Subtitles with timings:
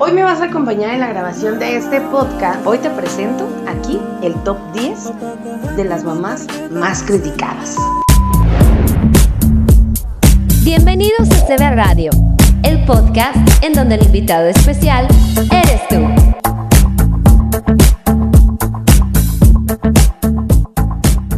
[0.00, 2.64] Hoy me vas a acompañar en la grabación de este podcast.
[2.64, 7.76] Hoy te presento aquí el top 10 de las mamás más criticadas.
[10.62, 12.12] Bienvenidos a CB Radio,
[12.62, 15.08] el podcast en donde el invitado especial
[15.50, 16.06] eres tú.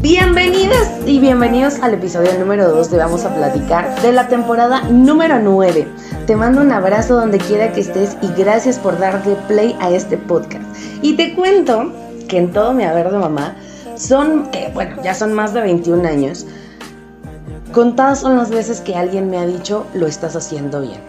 [0.03, 5.39] Bienvenidas y bienvenidos al episodio número 2 de Vamos a platicar de la temporada número
[5.39, 9.91] 9 te mando un abrazo donde quiera que estés y gracias por darle play a
[9.91, 10.63] este podcast.
[11.03, 11.93] Y te cuento
[12.29, 13.57] que en todo mi haber de mamá
[13.97, 16.47] son, que bueno, ya son más de 21 años.
[17.73, 21.01] Contadas son las veces que alguien me ha dicho, lo estás haciendo bien.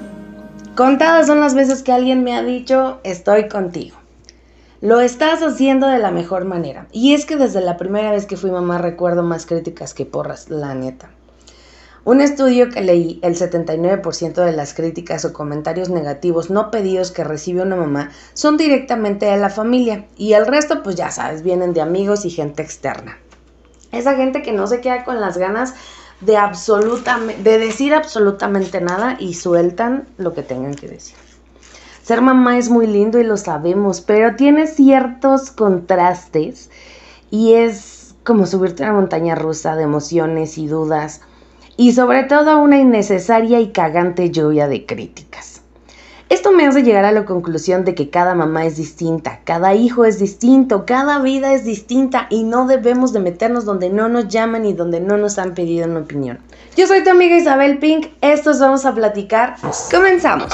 [0.75, 3.97] Contadas son las veces que alguien me ha dicho, estoy contigo.
[4.81, 6.87] Lo estás haciendo de la mejor manera.
[6.91, 10.49] Y es que desde la primera vez que fui mamá recuerdo más críticas que porras,
[10.49, 11.11] la neta.
[12.03, 17.23] Un estudio que leí, el 79% de las críticas o comentarios negativos no pedidos que
[17.23, 21.73] recibe una mamá son directamente de la familia y el resto pues ya sabes, vienen
[21.73, 23.19] de amigos y gente externa.
[23.91, 25.75] Esa gente que no se queda con las ganas
[26.21, 26.39] de,
[27.43, 31.17] de decir absolutamente nada y sueltan lo que tengan que decir.
[32.01, 36.71] Ser mamá es muy lindo y lo sabemos, pero tiene ciertos contrastes
[37.29, 41.21] y es como subirte a una montaña rusa de emociones y dudas
[41.77, 45.61] y sobre todo una innecesaria y cagante lluvia de críticas.
[46.31, 50.05] Esto me hace llegar a la conclusión de que cada mamá es distinta, cada hijo
[50.05, 54.65] es distinto, cada vida es distinta y no debemos de meternos donde no nos llaman
[54.65, 56.39] y donde no nos han pedido una opinión.
[56.77, 59.57] Yo soy tu amiga Isabel Pink, estos vamos a platicar.
[59.91, 60.53] Comenzamos.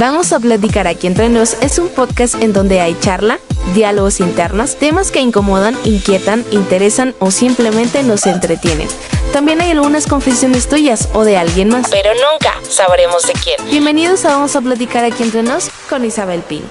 [0.00, 3.38] Vamos a platicar aquí entre nos es un podcast en donde hay charla,
[3.74, 8.88] diálogos internos, temas que incomodan, inquietan, interesan o simplemente nos entretienen.
[9.32, 11.88] También hay algunas confesiones tuyas o de alguien más.
[11.88, 13.64] Pero nunca sabremos de quién.
[13.70, 16.64] Bienvenidos a Vamos a platicar aquí entre nos con Isabel Pink.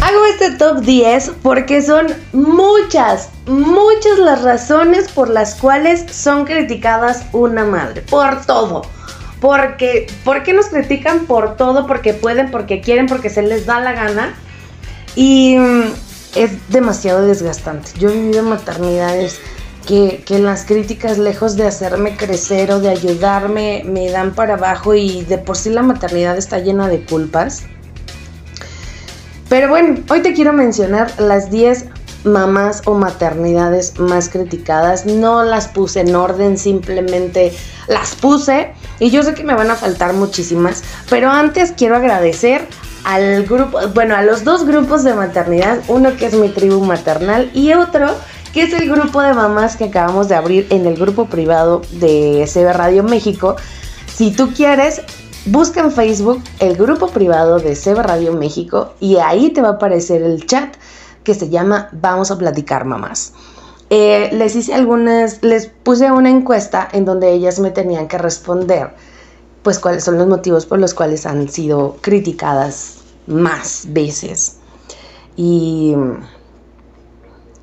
[0.00, 7.24] Hago este top 10 porque son muchas, muchas las razones por las cuales son criticadas
[7.32, 8.02] una madre.
[8.02, 8.82] Por todo.
[9.40, 11.88] Porque, ¿Por qué nos critican por todo?
[11.88, 14.36] Porque pueden, porque quieren, porque se les da la gana.
[15.16, 15.92] Y mm,
[16.36, 17.90] es demasiado desgastante.
[17.98, 19.40] Yo he vivido maternidades
[19.88, 25.24] que, las críticas, lejos de hacerme crecer o de ayudarme, me dan para abajo y
[25.24, 27.62] de por sí la maternidad está llena de culpas.
[29.48, 31.86] Pero bueno, hoy te quiero mencionar las 10
[32.24, 35.06] mamás o maternidades más criticadas.
[35.06, 37.54] No las puse en orden, simplemente
[37.86, 38.74] las puse.
[39.00, 40.82] Y yo sé que me van a faltar muchísimas.
[41.08, 42.66] Pero antes quiero agradecer
[43.04, 45.78] al grupo, bueno, a los dos grupos de maternidad.
[45.88, 48.14] Uno que es mi tribu maternal y otro
[48.52, 52.48] que es el grupo de mamás que acabamos de abrir en el grupo privado de
[52.52, 53.56] CB Radio México.
[54.06, 55.02] Si tú quieres,
[55.46, 59.72] busca en Facebook el grupo privado de CB Radio México y ahí te va a
[59.72, 60.74] aparecer el chat
[61.24, 63.32] que se llama Vamos a platicar mamás.
[63.90, 68.94] Eh, les hice algunas, les puse una encuesta en donde ellas me tenían que responder,
[69.62, 74.56] pues cuáles son los motivos por los cuales han sido criticadas más veces.
[75.36, 75.94] Y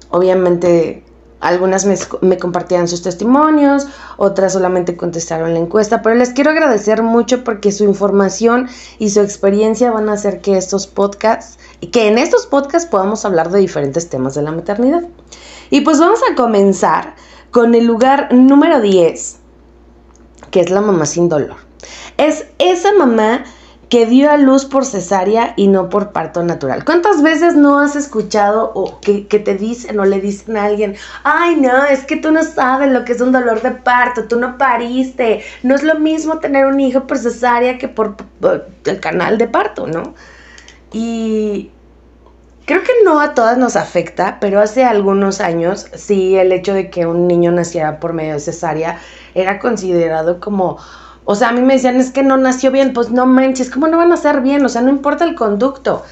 [0.09, 1.03] Obviamente
[1.45, 1.85] algunas
[2.21, 7.71] me, compartían sus testimonios, otras solamente contestaron la encuesta, pero les quiero agradecer mucho porque
[7.71, 8.67] su información
[8.97, 11.59] y su experiencia van a hacer que estos podcasts,
[11.91, 15.03] que en estos podcasts podamos hablar de diferentes temas de la maternidad.
[15.69, 17.15] Y pues vamos a comenzar
[17.51, 19.37] con el lugar número 10,
[20.51, 21.57] que es la mamá sin dolor.
[22.17, 23.43] Es esa mamá
[23.95, 26.83] que dio a luz por cesárea y no por parto natural.
[26.83, 31.55] ¿Cuántas veces no has escuchado o que, te dicen o le dicen a alguien, ay
[31.55, 34.57] no, es que tú no sabes lo que es un dolor de parto, tú no
[34.57, 38.17] pariste, no es lo mismo tener un hijo por cesárea que por,
[38.83, 40.13] el canal de parto, ¿no?
[40.91, 41.71] Y
[42.65, 46.89] creo que no a todas nos afecta, pero hace algunos años sí el hecho de
[46.89, 48.99] que un niño naciera por medio de cesárea
[49.35, 50.79] era considerado como
[51.25, 53.87] o sea, a mí me decían, es que no nació bien, pues no manches, ¿cómo
[53.87, 54.63] no van a nacer bien?
[54.63, 56.03] O sea, no importa el conducto.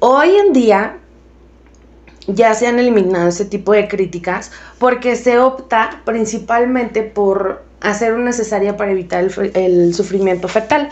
[0.00, 0.98] Hoy en día
[2.26, 8.32] ya se han eliminado ese tipo de críticas porque se opta principalmente por hacer una
[8.32, 10.88] cesárea para evitar el, sufrimiento fetal.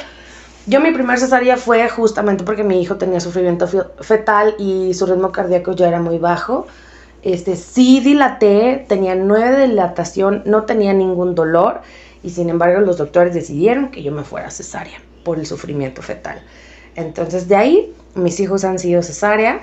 [0.67, 3.69] Yo mi primer cesárea fue justamente porque mi hijo tenía sufrimiento
[4.01, 6.67] fetal y su ritmo cardíaco ya era muy bajo.
[7.23, 11.83] Este, sí dilaté, tenía nueve de dilatación, no tenía ningún dolor
[12.27, 16.43] y sin embargo los doctores decidieron que yo me fuera cesárea por el sufrimiento fetal.
[16.97, 19.61] Entonces de ahí mis hijos han sido cesárea,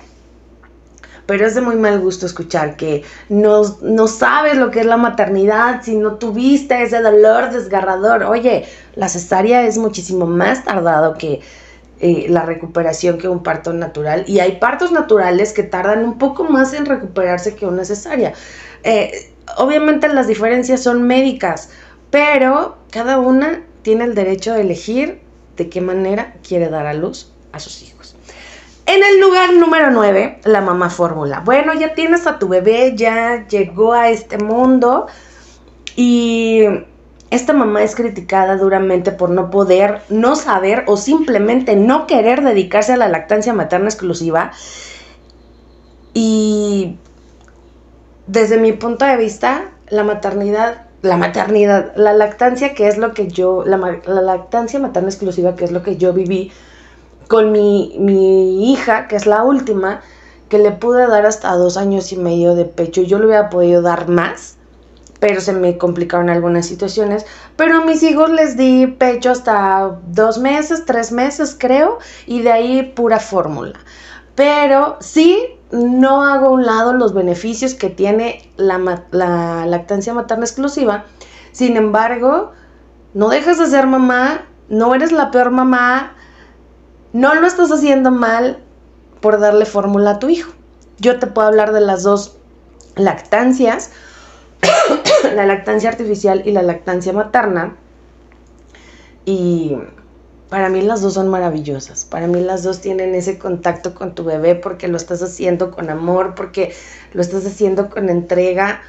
[1.26, 4.96] pero es de muy mal gusto escuchar que no, no sabes lo que es la
[4.96, 8.24] maternidad si no tuviste ese dolor desgarrador.
[8.24, 8.66] Oye,
[8.96, 11.42] la cesárea es muchísimo más tardado que
[12.00, 14.24] eh, la recuperación que un parto natural.
[14.26, 18.34] Y hay partos naturales que tardan un poco más en recuperarse que una cesárea.
[18.84, 21.70] Eh, obviamente las diferencias son médicas,
[22.14, 25.20] pero cada una tiene el derecho de elegir
[25.58, 28.16] de qué manera quiere dar a luz a sus hijos.
[28.86, 31.42] En el lugar número 9, la mamá fórmula.
[31.44, 35.08] Bueno, ya tienes a tu bebé, ya llegó a este mundo
[35.96, 36.62] y
[37.32, 42.94] esta mamá es criticada duramente por no poder, no saber o simplemente no querer dedicarse
[42.94, 44.52] a la lactancia materna exclusiva.
[46.14, 46.96] Y
[48.28, 53.28] desde mi punto de vista, la maternidad, la maternidad, la lactancia, que es lo que
[53.28, 53.78] yo, la,
[54.22, 56.52] lactancia materna exclusiva, que es lo que yo viví
[57.28, 60.02] con mi, mi hija, que es la última,
[60.50, 63.02] que le pude dar hasta dos años y medio de pecho.
[63.02, 64.58] Yo le hubiera podido dar más
[65.24, 67.26] pero se me complicaron algunas situaciones.
[67.56, 72.52] Pero a mis hijos les di pecho hasta dos meses, tres meses creo, y de
[72.52, 73.80] ahí pura fórmula.
[74.36, 75.42] Pero sí,
[75.74, 81.06] no hago a un lado los beneficios que tiene la, la lactancia materna exclusiva.
[81.52, 82.52] Sin embargo,
[83.14, 86.14] no dejas de ser mamá, no eres la peor mamá,
[87.12, 88.60] no lo estás haciendo mal
[89.20, 90.52] por darle fórmula a tu hijo.
[91.00, 92.38] Yo te puedo hablar de las dos
[92.96, 93.92] lactancias
[95.36, 97.76] la lactancia artificial y la lactancia materna.
[99.26, 99.76] Y
[100.54, 102.06] para mí las dos son maravillosas.
[102.06, 105.90] Para mí las dos tienen ese contacto con tu bebé porque lo estás haciendo con
[105.90, 106.76] amor, porque
[107.12, 108.84] lo estás haciendo con entrega.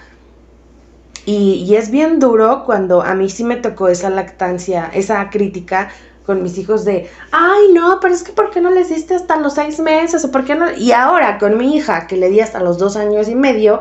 [1.24, 5.88] Y, es bien duro cuando a mí sí me tocó esa lactancia, esa crítica
[6.26, 9.38] con mis hijos de, ay no, pero es que ¿por qué no les diste hasta
[9.38, 10.22] los seis meses?
[10.22, 10.70] ¿O por qué no?
[10.70, 13.80] Y ahora con mi hija, que le di hasta los dos años y medio,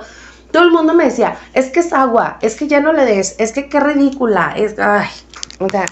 [0.53, 3.35] todo el mundo me decía, es que es agua, es que ya no le des,
[3.39, 5.09] es que qué ridícula, es, ay,
[5.59, 5.85] o sea,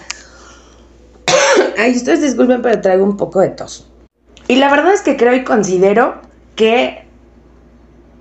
[1.78, 3.90] ay, ustedes disculpen, pero traigo un poco de tos.
[4.48, 6.20] Y la verdad es que creo y considero
[6.56, 7.04] que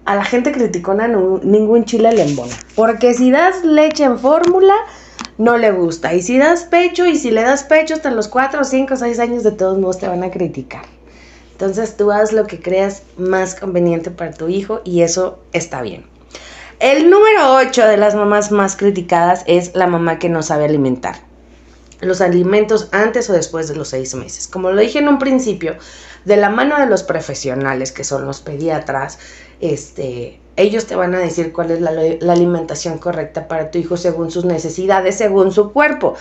[0.05, 2.53] a la gente criticona ningún chile le embona.
[2.75, 4.75] Porque si das leche en fórmula,
[5.37, 6.13] no le gusta.
[6.13, 9.43] Y si das pecho, y si le das pecho hasta los 4, 5, 6 años,
[9.43, 10.83] de todos modos te van a criticar.
[11.51, 16.05] Entonces tú haz lo que creas más conveniente para tu hijo y eso está bien.
[16.79, 21.30] El número 8 de las mamás más criticadas es la mamá que no sabe alimentar.
[22.01, 24.47] Los alimentos antes o después de los seis meses.
[24.47, 25.77] Como lo dije en un principio,
[26.25, 29.19] de la mano de los profesionales que son los pediatras,
[29.59, 31.91] este, ellos te van a decir cuál es la,
[32.31, 36.15] alimentación correcta para tu hijo según sus necesidades, según su cuerpo.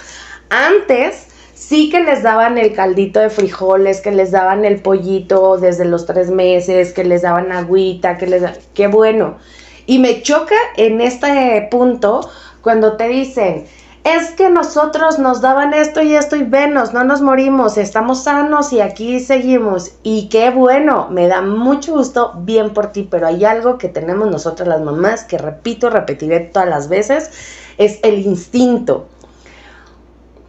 [0.49, 5.85] Antes sí que les daban el caldito de frijoles, que les daban el pollito desde
[5.85, 8.43] los tres meses, que les daban agüita, que les
[8.75, 9.39] qué bueno.
[9.87, 12.29] Y me choca en este punto
[12.63, 13.67] cuando te dicen,
[14.05, 18.73] es que nosotros nos daban esto y esto y venos, no nos morimos, estamos sanos
[18.73, 19.93] y aquí seguimos.
[20.03, 24.31] Y qué bueno, me da mucho gusto, bien por ti, pero hay algo que tenemos
[24.31, 27.31] nosotras las mamás, que repito, repetiré todas las veces,
[27.77, 29.07] es el instinto.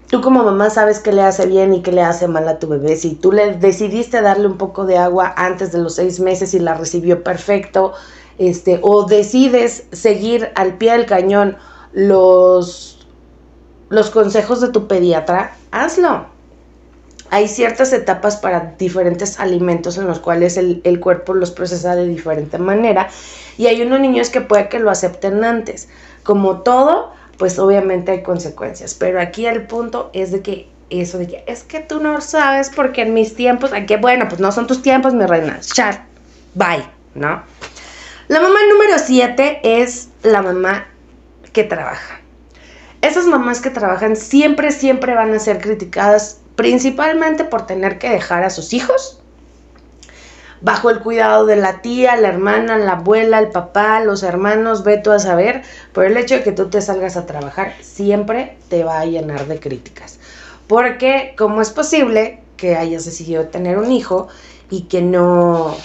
[0.08, 2.68] Tú como mamá sabes qué le hace bien y qué le hace mal a tu
[2.68, 2.96] bebé.
[2.96, 6.60] Si tú le decidiste darle un poco de agua antes de los seis meses y
[6.60, 7.94] la recibió perfecto,
[8.38, 11.58] este, o decides seguir al pie del cañón
[11.94, 13.01] los,
[13.92, 16.26] los consejos de tu pediatra, hazlo.
[17.30, 22.08] Hay ciertas etapas para diferentes alimentos en los cuales el, el cuerpo los procesa de
[22.08, 23.10] diferente manera
[23.58, 25.90] y hay unos niños que puede que lo acepten antes.
[26.24, 31.28] Como todo, pues obviamente hay consecuencias, pero aquí el punto es de que eso de
[31.28, 34.68] que es que tú no sabes porque en mis tiempos, que bueno, pues no son
[34.68, 36.02] tus tiempos, mi reina, chat,
[36.54, 37.44] bye, ¿no?
[38.30, 40.88] La mamá número 7 es la mamá
[41.52, 42.21] que trabaja.
[43.02, 48.44] Esas mamás que trabajan siempre, siempre van a ser criticadas principalmente por tener que dejar
[48.44, 49.22] a sus hijos
[50.62, 54.98] bajo el cuidado de la tía, la hermana, la abuela, el papá, los hermanos, ve
[54.98, 58.84] tú a saber, por el hecho de que tú te salgas a trabajar, siempre te
[58.84, 60.20] va a llenar de críticas.
[60.68, 64.28] Porque, ¿cómo es posible que hayas decidido tener un hijo
[64.70, 65.76] y que no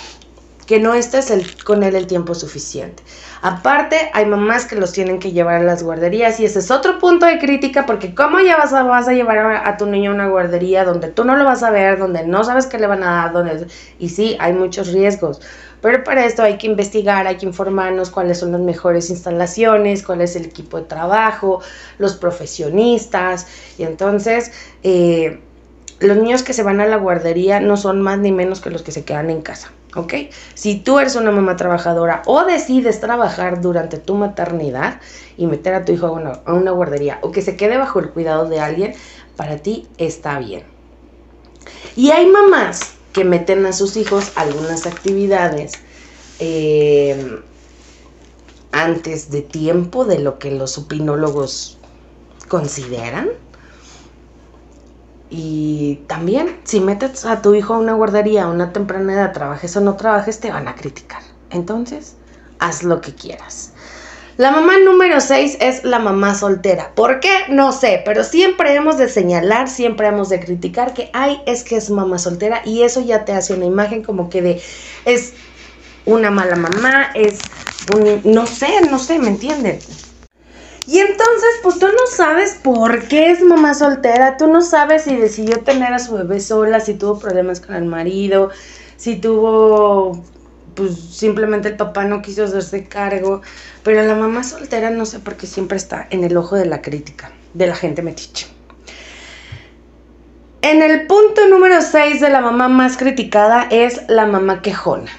[0.67, 1.33] que no estés
[1.65, 3.03] con él el tiempo suficiente.
[3.43, 6.99] Aparte, hay mamás que los tienen que llevar a las guarderías y ese es otro
[6.99, 10.85] punto de crítica porque ¿cómo ya vas a, llevar a, tu niño a una guardería
[10.85, 13.33] donde tú no lo vas a ver, donde no sabes qué le van a dar,
[13.33, 13.67] donde...
[13.99, 15.41] Y sí, hay muchos riesgos.
[15.81, 20.23] Pero para esto hay que investigar, hay que informarnos cuáles son las mejores instalaciones, cuál
[20.23, 21.61] es el equipo de trabajo,
[21.99, 23.47] los profesionistas.
[23.79, 24.51] Y entonces,
[24.83, 25.41] eh,
[26.01, 28.83] los niños que se van a la guardería no son más ni menos que los
[28.83, 29.71] que se quedan en casa.
[29.97, 30.15] ¿Ok?
[30.55, 35.01] Si tú eres una mamá trabajadora o decides trabajar durante tu maternidad
[35.37, 38.49] y meter a tu hijo a una, guardería o que se quede bajo el cuidado
[38.49, 38.95] de alguien,
[39.37, 40.65] para ti está bien.
[41.97, 45.73] Y hay mamás que meten a sus hijos algunas actividades
[46.39, 47.41] eh,
[48.73, 51.79] antes de tiempo de lo que los opinólogos
[52.49, 53.31] consideran.
[55.29, 59.77] Y también, si metes a tu hijo a una guardería a una temprana edad, trabajes
[59.77, 61.23] o no trabajes, te van a criticar.
[61.51, 62.15] Entonces,
[62.59, 63.73] haz lo que quieras.
[64.37, 66.93] La mamá número 6 es la mamá soltera.
[66.95, 67.31] ¿Por qué?
[67.49, 71.77] No sé, pero siempre hemos de señalar, siempre hemos de criticar que hay es que
[71.77, 74.63] es mamá soltera y eso ya te hace una imagen como que de
[75.07, 75.33] es
[76.05, 77.39] una mala mamá, es
[77.95, 79.79] un, no sé, no sé, ¿me entienden?
[80.87, 85.17] Y entonces, pues tú no sabes por qué es mamá soltera, tú no sabes si
[85.17, 88.51] decidió tener a su bebé sola, si tuvo problemas con el marido,
[88.97, 90.23] si tuvo
[90.75, 93.41] pues simplemente el papá no quiso hacerse cargo,
[93.83, 96.83] pero la mamá soltera no sé por qué siempre está en el ojo de la
[96.83, 98.47] crítica, de la gente metiche.
[100.61, 105.11] En el punto número 6 de la mamá más criticada es la mamá quejona.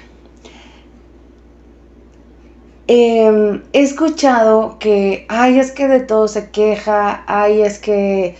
[2.90, 8.34] Em, he escuchado que, ay, es que de todo se queja, ay, es que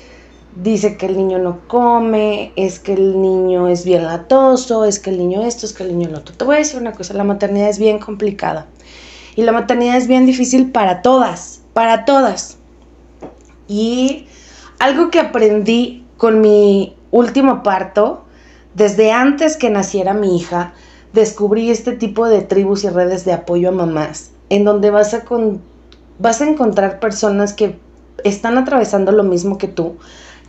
[0.56, 5.10] dice que el niño no come, es que el niño es bien latoso, es que
[5.10, 6.34] el niño esto, es que el niño lo otro.
[6.34, 8.66] Te voy a decir una cosa, la maternidad es bien complicada.
[9.36, 12.56] Y la maternidad es bien difícil para todas, para todas.
[13.68, 14.28] Y
[14.78, 18.24] algo que aprendí con mi último parto,
[18.72, 20.72] desde antes que naciera mi hija,
[21.12, 25.24] descubrí este tipo de tribus y redes de apoyo a mamás, en donde vas a,
[26.18, 27.78] vas a encontrar personas que
[28.24, 29.96] están atravesando lo mismo que tú,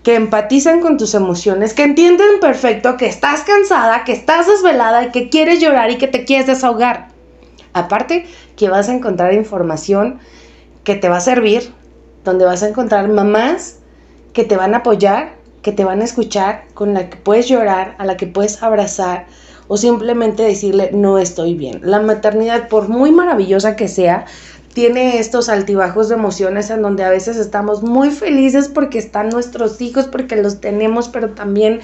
[0.03, 5.11] que empatizan con tus emociones, que entienden perfecto que estás cansada, que estás desvelada y
[5.11, 7.09] que quieres llorar y que te quieres desahogar.
[7.73, 8.25] Aparte
[8.55, 10.19] que vas a encontrar información
[10.83, 11.73] que te va a servir,
[12.23, 13.79] donde vas a encontrar mamás
[14.33, 17.95] que te van a apoyar, que te van a escuchar, con la que puedes llorar,
[17.97, 19.27] a la que puedes abrazar
[19.69, 21.79] o simplemente decirle no estoy bien.
[21.83, 24.25] La maternidad, por muy maravillosa que sea,
[24.73, 29.79] tiene estos altibajos de emociones en donde a veces estamos muy felices porque están nuestros
[29.79, 31.79] hijos, porque los tenemos, pero también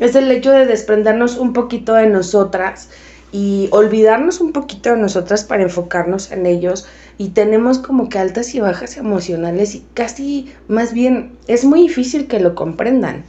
[0.00, 2.90] es el hecho de desprendernos un poquito de nosotras
[3.30, 6.86] y olvidarnos un poquito de nosotras para enfocarnos en ellos
[7.18, 12.26] y tenemos como que altas y bajas emocionales y casi más bien es muy difícil
[12.26, 13.24] que lo comprendan.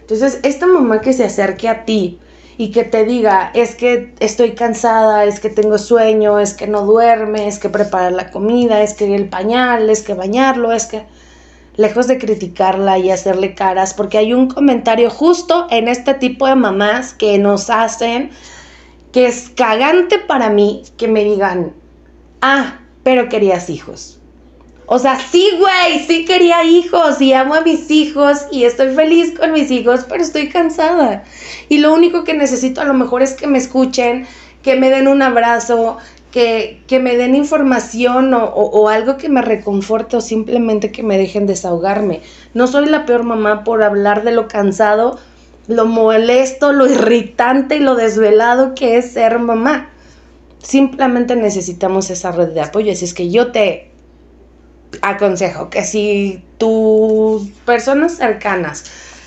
[0.00, 2.18] Entonces, esta mamá que se acerque a ti,
[2.60, 6.84] y que te diga, es que estoy cansada, es que tengo sueño, es que no
[6.84, 11.06] duerme, es que preparar la comida, es que el pañal, es que bañarlo, es que
[11.76, 16.54] lejos de criticarla y hacerle caras, porque hay un comentario justo en este tipo de
[16.54, 18.28] mamás que nos hacen
[19.10, 21.72] que es cagante para mí que me digan,
[22.42, 24.19] ah, pero querías hijos.
[24.92, 29.38] O sea, sí, güey, sí quería hijos y amo a mis hijos y estoy feliz
[29.38, 31.22] con mis hijos, pero estoy cansada.
[31.68, 34.26] Y lo único que necesito a lo mejor es que me escuchen,
[34.62, 35.98] que me den un abrazo,
[36.32, 41.46] que, me den información o, o, algo que me reconforte o simplemente que me dejen
[41.46, 42.20] desahogarme.
[42.52, 45.20] No soy la peor mamá por hablar de lo cansado,
[45.68, 49.90] lo molesto, lo irritante y lo desvelado que es ser mamá.
[50.58, 52.90] Simplemente necesitamos esa red de apoyo.
[52.90, 53.89] Así es que yo te
[55.02, 58.84] aconsejo que si tus personas cercanas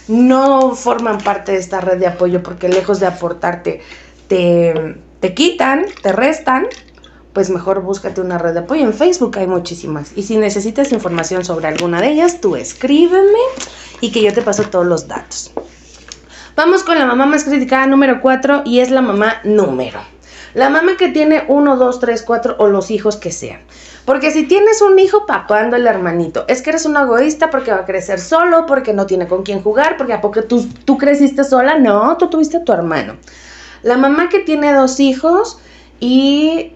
[0.08, 3.82] no forman parte de esta red de apoyo porque lejos de aportarte
[4.28, 6.68] te, te quitan, te restan,
[7.34, 8.84] pues mejor búscate una red de apoyo.
[8.84, 10.12] En Facebook hay muchísimas.
[10.16, 13.40] Y si necesitas información sobre alguna de ellas, tú escríbeme
[14.02, 15.52] y que yo te paso todos los datos.
[16.56, 20.02] Vamos con la mamá más criticada número 4 y es la mamá número.
[20.54, 23.62] La mamá que tiene uno, dos, tres, cuatro o los hijos que sean.
[24.06, 26.46] Porque si tienes un hijo, ¿para cuándo el hermanito?
[26.48, 29.62] Es que eres un egoísta porque va a crecer solo, porque no tiene con quién
[29.62, 31.80] jugar, porque a poco tú, tú creciste sola.
[31.80, 33.18] No, tú tuviste a tu hermano.
[33.82, 35.58] La mamá que tiene dos hijos
[36.00, 36.74] y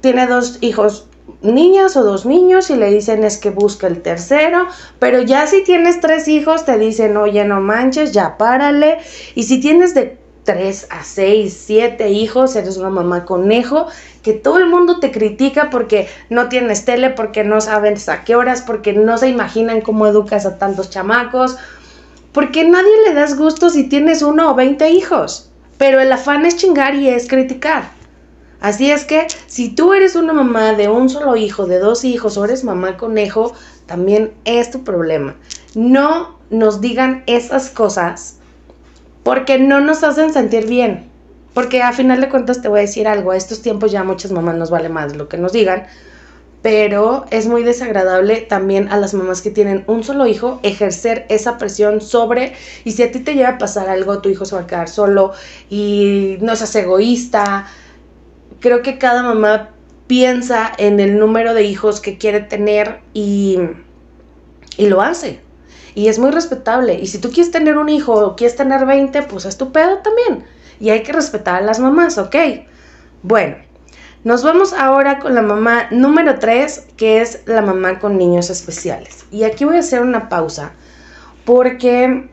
[0.00, 1.08] tiene dos hijos
[1.42, 4.66] niñas o dos niños y le dicen es que busca el tercero,
[4.98, 8.98] pero ya si tienes tres hijos te dicen, oye, no manches, ya párale.
[9.34, 13.86] Y si tienes de 3 a 6, 7 hijos, eres una mamá conejo,
[14.22, 18.34] que todo el mundo te critica porque no tienes tele, porque no sabes a qué
[18.34, 21.58] horas, porque no se imaginan cómo educas a tantos chamacos,
[22.32, 26.56] porque nadie le das gusto si tienes uno o 20 hijos, pero el afán es
[26.56, 27.90] chingar y es criticar.
[28.58, 32.38] Así es que si tú eres una mamá de un solo hijo, de dos hijos,
[32.38, 33.52] o eres mamá conejo,
[33.84, 35.36] también es tu problema.
[35.74, 38.37] No nos digan esas cosas
[39.28, 41.04] porque no nos hacen sentir bien.
[41.52, 44.32] Porque a final de cuentas te voy a decir algo, a estos tiempos ya muchas
[44.32, 45.86] mamás nos vale más lo que nos digan,
[46.62, 51.58] pero es muy desagradable también a las mamás que tienen un solo hijo ejercer esa
[51.58, 52.54] presión sobre,
[52.86, 54.88] y si a ti te llega a pasar algo, tu hijo se va a quedar
[54.88, 55.32] solo
[55.68, 57.66] y no seas egoísta.
[58.60, 59.72] Creo que cada mamá
[60.06, 63.58] piensa en el número de hijos que quiere tener y,
[64.78, 65.46] y lo hace.
[65.98, 66.94] Y es muy respetable.
[66.94, 69.98] Y si tú quieres tener un hijo o quieres tener 20, pues es tu pedo
[69.98, 70.44] también.
[70.78, 72.36] Y hay que respetar a las mamás, ¿ok?
[73.24, 73.56] Bueno,
[74.22, 79.26] nos vamos ahora con la mamá número 3, que es la mamá con niños especiales.
[79.32, 80.70] Y aquí voy a hacer una pausa
[81.44, 82.30] porque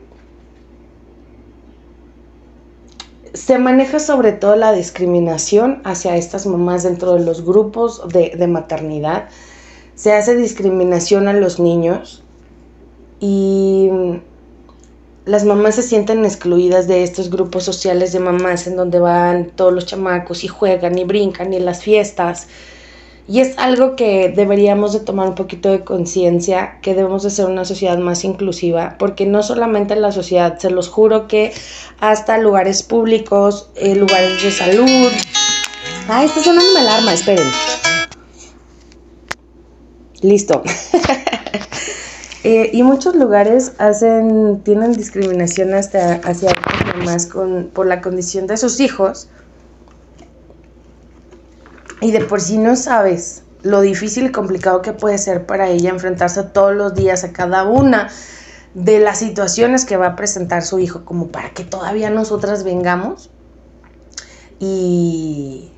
[3.34, 8.46] se maneja sobre todo la discriminación hacia estas mamás dentro de los grupos de, de
[8.46, 9.28] maternidad.
[9.96, 12.22] Se hace discriminación a los niños
[13.20, 13.90] y
[15.24, 19.72] las mamás se sienten excluidas de estos grupos sociales de mamás en donde van todos
[19.72, 22.46] los chamacos y juegan y brincan y las fiestas.
[23.28, 27.46] Y es algo que deberíamos de tomar un poquito de conciencia, que debemos de ser
[27.46, 31.52] una sociedad más inclusiva, porque no solamente en la sociedad, se los juro que
[31.98, 35.10] hasta lugares públicos, eh, lugares de salud.
[36.06, 37.48] Ay, está sonando una alarma, esperen.
[40.22, 40.62] Listo.
[42.48, 46.52] Eh, y muchos lugares hacen, tienen discriminación hasta hacia
[47.32, 49.28] con, por la condición de sus hijos.
[52.00, 55.90] Y de por sí no sabes lo difícil y complicado que puede ser para ella
[55.90, 58.10] enfrentarse todos los días a cada una
[58.74, 63.28] de las situaciones que va a presentar su hijo, como para que todavía nosotras vengamos
[64.60, 65.72] y,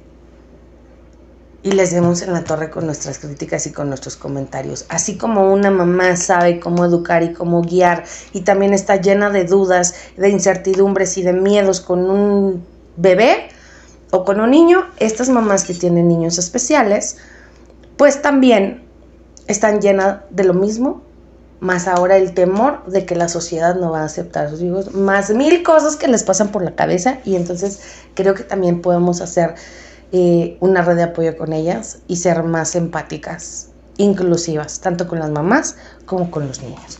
[1.68, 4.86] y les demos en la torre con nuestras críticas y con nuestros comentarios.
[4.88, 9.44] Así como una mamá sabe cómo educar y cómo guiar y también está llena de
[9.44, 12.64] dudas, de incertidumbres y de miedos con un
[12.96, 13.50] bebé
[14.10, 17.18] o con un niño, estas mamás que tienen niños especiales,
[17.98, 18.84] pues también
[19.46, 21.02] están llenas de lo mismo,
[21.60, 24.94] más ahora el temor de que la sociedad no va a aceptar a sus hijos,
[24.94, 27.80] más mil cosas que les pasan por la cabeza y entonces
[28.14, 29.54] creo que también podemos hacer
[30.12, 35.76] una red de apoyo con ellas y ser más empáticas, inclusivas, tanto con las mamás
[36.06, 36.98] como con los niños.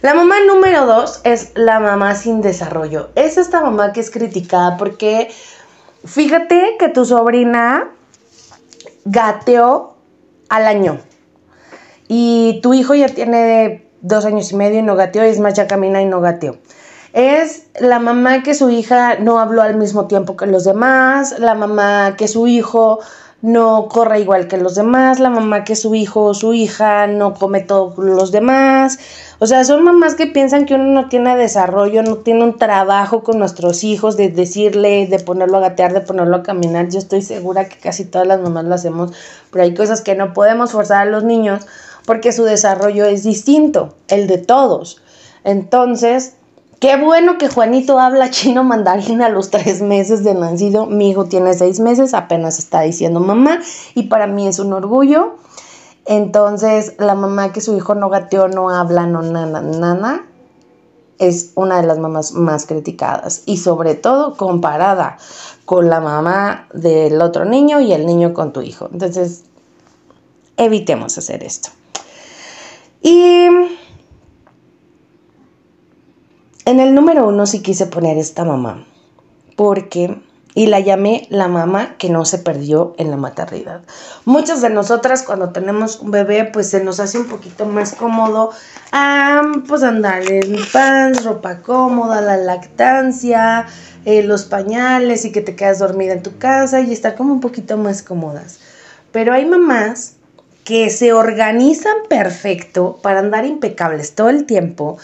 [0.00, 3.10] La mamá número dos es la mamá sin desarrollo.
[3.16, 5.28] Es esta mamá que es criticada porque
[6.04, 7.90] fíjate que tu sobrina
[9.04, 9.96] gateó
[10.48, 11.00] al año
[12.06, 15.54] y tu hijo ya tiene dos años y medio y no gateó, y es más,
[15.54, 16.56] ya camina y no gateó
[17.12, 21.54] es la mamá que su hija no habló al mismo tiempo que los demás, la
[21.54, 23.00] mamá que su hijo
[23.40, 27.34] no corre igual que los demás, la mamá que su hijo o su hija no
[27.34, 28.98] come todos los demás.
[29.38, 33.22] O sea, son mamás que piensan que uno no tiene desarrollo, no tiene un trabajo
[33.22, 36.88] con nuestros hijos de decirle, de ponerlo a gatear, de ponerlo a caminar.
[36.88, 39.12] Yo estoy segura que casi todas las mamás lo hacemos,
[39.52, 41.64] pero hay cosas que no podemos forzar a los niños
[42.06, 45.00] porque su desarrollo es distinto, el de todos.
[45.44, 46.37] Entonces,
[46.80, 50.86] Qué bueno que Juanito habla chino mandarín a los tres meses de nacido.
[50.86, 53.58] Mi hijo tiene seis meses, apenas está diciendo mamá
[53.96, 55.36] y para mí es un orgullo.
[56.06, 60.24] Entonces, la mamá que su hijo no gateó, no habla, no nada, nada,
[61.18, 65.18] es una de las mamás más criticadas y sobre todo comparada
[65.64, 68.88] con la mamá del otro niño y el niño con tu hijo.
[68.92, 69.42] Entonces,
[70.56, 71.70] evitemos hacer esto.
[73.02, 73.48] Y
[76.68, 78.86] en el número uno sí quise poner esta mamá,
[79.56, 80.20] porque,
[80.54, 83.80] y la llamé la mamá que no se perdió en la maternidad.
[84.26, 88.50] Muchas de nosotras cuando tenemos un bebé, pues se nos hace un poquito más cómodo,
[89.66, 93.64] pues andar en pants, ropa cómoda, la lactancia,
[94.04, 97.40] eh, los pañales y que te quedas dormida en tu casa y estar como un
[97.40, 98.58] poquito más cómodas.
[99.10, 100.16] Pero hay mamás
[100.64, 104.98] que se organizan perfecto para andar impecables todo el tiempo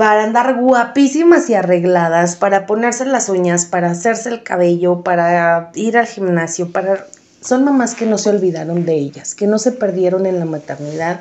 [0.00, 5.98] para andar guapísimas y arregladas, para ponerse las uñas, para hacerse el cabello, para ir
[5.98, 7.06] al gimnasio, para
[7.42, 11.20] son mamás que no se olvidaron de ellas, que no se perdieron en la maternidad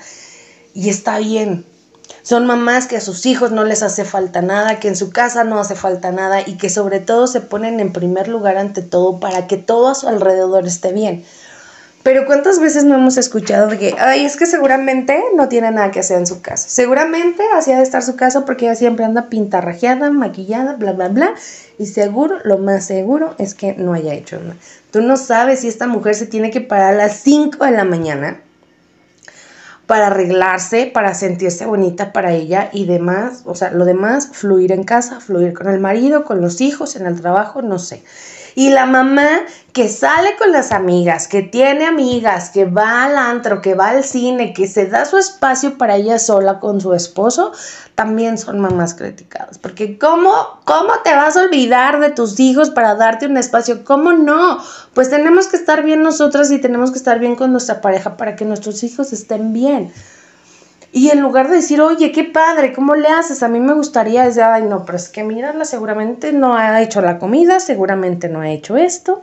[0.74, 1.65] y está bien.
[2.22, 5.44] Son mamás que a sus hijos no les hace falta nada, que en su casa
[5.44, 9.20] no hace falta nada y que sobre todo se ponen en primer lugar ante todo
[9.20, 11.26] para que todo a su alrededor esté bien.
[12.10, 15.91] Pero ¿cuántas veces no hemos escuchado de que, ay, es que seguramente no tiene nada
[15.91, 16.67] que hacer en su casa?
[16.67, 21.36] Seguramente hacía de estar su casa porque ella siempre anda pintarrajeada, maquillada, bla, bla, bla.
[21.78, 24.56] Y seguro, lo más seguro es que no haya hecho nada.
[24.89, 27.84] Tú no sabes si esta mujer se tiene que parar a las 5 de la
[27.84, 28.41] mañana
[29.86, 34.84] para arreglarse, para sentirse bonita para ella y demás, o sea, lo demás, fluir en
[34.84, 38.04] casa, fluir con el marido, con los hijos, en el trabajo, no sé.
[38.56, 39.28] Y la mamá
[39.74, 44.04] que sale con las amigas, que tiene amigas, que va al antro, que va al
[44.04, 47.52] cine, que se da su espacio para ella sola con su esposo,
[47.96, 49.58] también son mamás criticadas.
[49.60, 53.84] Porque ¿cómo, cómo te vas a olvidar de tus hijos para darte un espacio?
[53.84, 54.58] ¿Cómo no?
[54.94, 58.36] Pues tenemos que estar bien nosotras y tenemos que estar bien con nuestra pareja para
[58.36, 59.94] que nuestros hijos estén bien.
[60.91, 63.43] Y en lugar de decir, oye, qué padre, ¿cómo le haces?
[63.43, 67.02] A mí me gustaría, decir, ay, no, pero es que mírala, seguramente no ha hecho
[67.02, 69.21] la comida, seguramente no ha hecho esto.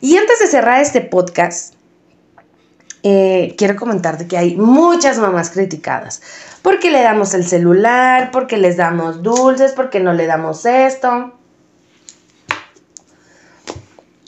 [0.00, 1.74] Y antes de cerrar este podcast,
[3.04, 6.20] eh, quiero comentarte que hay muchas mamás criticadas.
[6.62, 11.32] Porque le damos el celular, porque les damos dulces, porque no le damos esto,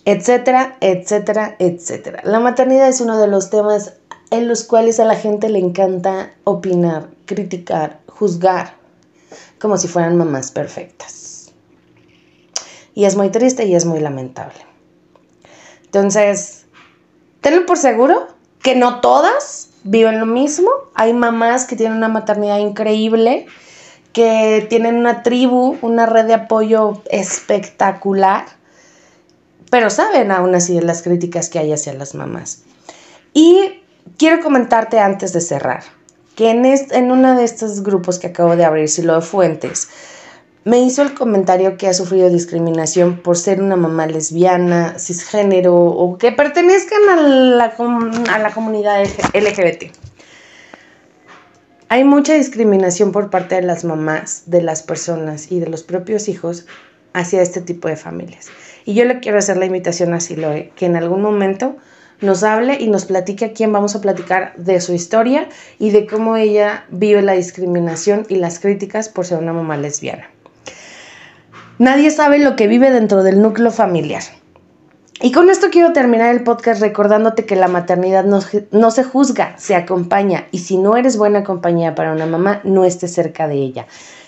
[0.05, 2.21] etcétera, etcétera, etcétera.
[2.25, 3.95] La maternidad es uno de los temas
[4.31, 8.75] en los cuales a la gente le encanta opinar, criticar, juzgar,
[9.61, 11.53] como si fueran mamás perfectas.
[12.95, 14.59] Y es muy triste y es muy lamentable.
[15.85, 16.67] Entonces,
[17.41, 18.29] tenlo por seguro
[18.63, 20.71] que no todas viven lo mismo.
[20.95, 23.47] Hay mamás que tienen una maternidad increíble,
[24.13, 28.47] que tienen una tribu, una red de apoyo espectacular,
[29.71, 32.65] pero saben aún así las críticas que hay hacia las mamás.
[33.33, 33.80] Y
[34.19, 35.83] quiero comentarte antes de cerrar
[36.37, 39.89] que en, en uno de estos grupos que acabo de abrir, Silo de Fuentes,
[40.65, 46.19] me hizo el comentario que ha sufrido discriminación por ser una mamá lesbiana, cisgénero o
[46.19, 47.75] que pertenezcan a la,
[48.31, 49.03] a la comunidad
[49.35, 49.95] LGBT.
[51.89, 56.29] Hay mucha discriminación por parte de las mamás, de las personas y de los propios
[56.29, 56.67] hijos
[57.15, 58.49] hacia este tipo de familias.
[58.85, 61.77] Y yo le quiero hacer la invitación a Siloe, que en algún momento
[62.21, 66.07] nos hable y nos platique a quién vamos a platicar de su historia y de
[66.07, 70.29] cómo ella vive la discriminación y las críticas por ser una mamá lesbiana.
[71.79, 74.23] Nadie sabe lo que vive dentro del núcleo familiar.
[75.23, 79.55] Y con esto quiero terminar el podcast recordándote que la maternidad no, no, se juzga,
[79.59, 80.47] se acompaña.
[80.51, 83.87] Y si no eres buena compañía para una mamá, no estés cerca de ella.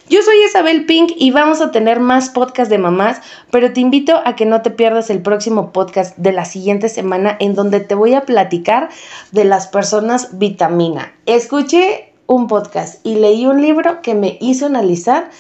[0.09, 4.21] Yo soy Isabel Pink y vamos a tener más podcasts de mamás, pero te invito
[4.25, 7.95] a que no te pierdas el próximo podcast de la siguiente semana en donde te
[7.95, 8.89] voy a platicar
[9.31, 11.13] de las personas vitamina.
[11.27, 15.31] Escuché un podcast y leí un libro que me hizo analizar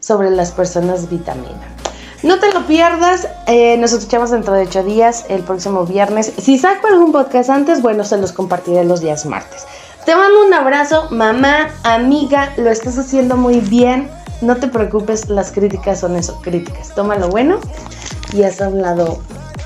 [0.00, 1.76] sobre las personas vitamina.
[2.22, 6.30] No te lo pierdas, eh, nos escuchamos dentro de ocho días, el próximo viernes.
[6.36, 9.64] Si saco algún podcast antes, bueno, se los compartiré los días martes.
[10.04, 14.08] Te mando un abrazo, mamá, amiga, lo estás haciendo muy bien.
[14.40, 16.94] No te preocupes, las críticas son eso, críticas.
[16.94, 17.60] Toma lo bueno
[18.32, 19.20] y has hablado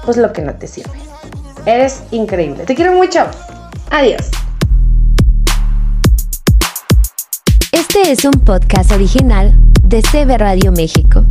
[0.05, 0.99] pues lo que no te sirve.
[1.67, 2.65] Eres increíble.
[2.65, 3.21] Te quiero mucho.
[3.91, 4.31] Adiós.
[7.71, 11.25] Este es un podcast original de CB Radio México.